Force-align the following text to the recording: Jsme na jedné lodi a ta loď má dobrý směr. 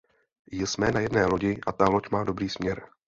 Jsme 0.51 0.91
na 0.91 0.99
jedné 0.99 1.25
lodi 1.25 1.59
a 1.67 1.71
ta 1.71 1.89
loď 1.89 2.09
má 2.09 2.23
dobrý 2.23 2.49
směr. 2.49 2.87